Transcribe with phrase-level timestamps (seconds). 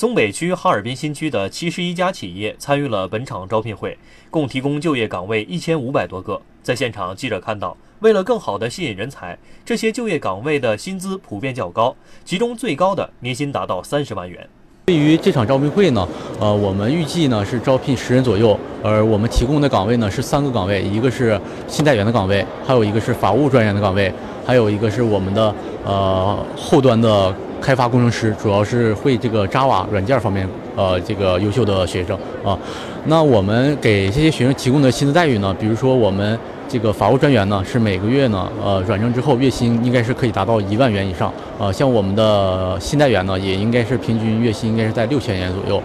[0.00, 3.98] 松北区哈尔滨新区的七十一家企业参与了本场招聘会，
[4.30, 6.40] 共提供就业岗位一千五百多个。
[6.62, 11.94] 在现场，记者看到，为了更好地吸引人才，这些就业岗位的薪资普遍较高，
[12.24, 14.48] 其中最高的年薪达到三十万元。
[14.86, 16.08] 对于这场招聘会呢，
[16.40, 24.10] 呃，我们预计呢是招聘十人左右，而我们提供的岗位呢是三个岗位，一个是信贷员的岗位，还有一个是法务专员的岗位，
[24.46, 25.54] 还有一个是我们的
[25.84, 27.36] 呃后端的。
[27.60, 32.58] 开发工程师主要是会这个 Java 软件方面，呃，这个优秀的学生啊。
[33.06, 35.54] 那我们给这些学生提供的薪资待遇呢？
[35.58, 36.38] 比如说我们
[36.68, 41.32] 这个法务专员呢，是每个月呢，呃，转正之后月薪应该是可以达到一万元以上。
[41.58, 45.82] 呃，像我们的信贷员呢，也应该是平均月薪应该是在六千元左右。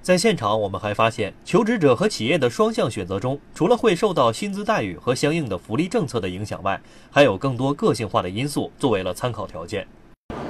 [0.00, 9.86] 在现场，我们还发现，求职者和企业的双向选择中，除了会受到薪资待遇和相应的福利政策的影响外，还有更多个性化的因素作为了参考条件。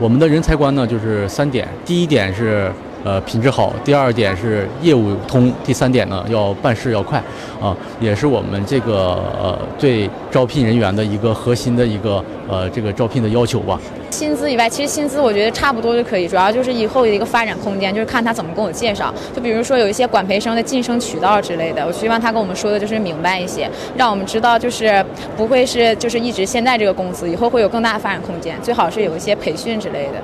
[0.01, 1.67] 我们的人才观呢，就是三点。
[1.85, 2.71] 第一点是，
[3.05, 7.23] 呃，品质好；第二点是业务通；第三点呢，要办事要快，
[7.61, 13.81] 啊，也是我们这个呃对招聘人员的一个核心的一个呃这个招聘的要求吧。
[14.11, 19.15] 薪资以外，其实薪资我觉得差不多就可以，主要就是以后的一个发展空间，就是看他怎么跟我介绍。
[19.35, 25.05] 就比如说有一些管培生的晋升渠道之类的，我希望他跟我们说的就是明白一些，让我们知道就是
[25.37, 30.15] 不会是就是一直现在这个公司，以后会有更大的发展空间，最好是有一些培训之类的。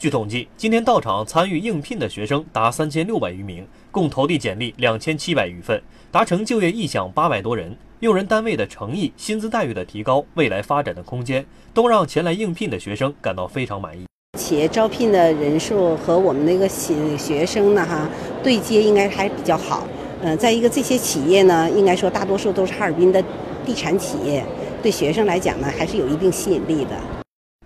[0.00, 5.78] 据统计，今天到场参与应聘的学生达三千六百余名，共投递简历两千七百余份，
[6.10, 7.76] 达成就业意向八百多人。
[7.98, 14.06] 用人单位的诚意、薪资待遇的提高、未来发展的空间，都让前来应聘的学生感到非常满意。
[14.38, 18.08] 企业招聘的人数和我们那个学学生呢，哈
[18.42, 19.86] 对接应该还比较好。
[20.22, 23.22] 嗯，再一个，这些企业呢，应该说大多数都是哈尔滨的
[23.66, 24.42] 地产企业，
[24.82, 26.96] 对学生来讲呢，还是有一定吸引力的。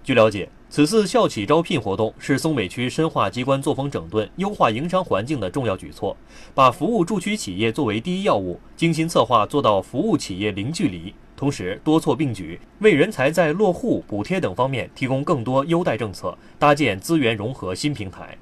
[0.03, 6.17] 据了解，此次校企招聘活动是松北区深化机关作风整顿、优化营商环境的重要举措，
[6.53, 11.15] 把服务驻区企业作为第一要务，精心策划，做到服务企业零距离。
[11.37, 18.37] 同时，多措并举，为人才在落户、补贴等方面提供更多优待政策，搭建资源融合新平台。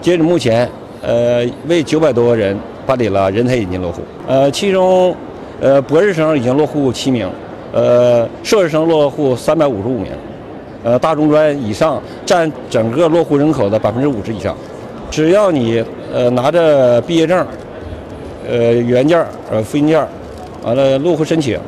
[0.00, 0.68] 截止目前，
[1.00, 5.14] 呃，为九百多人办理了人才引进落户，呃，其中，
[5.60, 7.30] 呃，博士生已经落户七名，
[7.72, 10.10] 呃，硕士生落户三百五十五名。
[10.82, 14.56] 呃，大中专以上占整个落户人口的百分之五十以上。
[15.10, 17.46] 只要你呃拿着毕业证、
[18.48, 20.06] 呃原件、呃复印件，
[20.62, 21.58] 完了落户申请，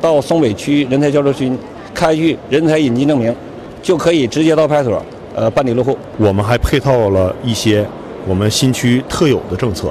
[0.00, 1.50] 到松北区人才交流区
[1.94, 3.34] 开具人才引进证明，
[3.82, 5.02] 就可以直接到派出所
[5.34, 5.96] 呃办理落户。
[6.18, 7.84] 我们还配套了一些
[8.28, 9.88] 我们新区特有的政策，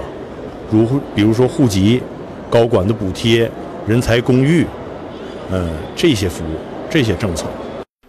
[0.70, 2.02] 如比如说户籍、
[2.50, 3.50] 高管的补贴、
[3.88, 4.66] 人才公寓，
[5.50, 6.56] 呃这些服务、
[6.90, 7.46] 这些政策。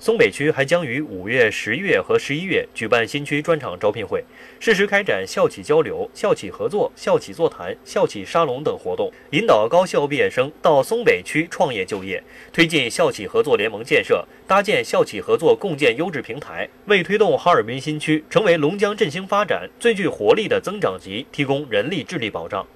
[0.02, 4.20] 松北区还将于五月、十月和十一月举办新区专场招聘会，
[4.58, 12.20] 适时开展校企交流、校企合作、校企座谈、校企沙龙等活动，引导高校毕业生到松北区创业就业，
[12.52, 22.66] 推进校企合作联盟建设，搭建校企合作共建优质平台，为推动哈尔滨新区成为龙江振兴发展最具活力的增长极提供人力智力保障。